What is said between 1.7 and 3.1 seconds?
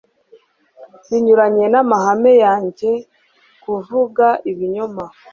n'amahame yanjye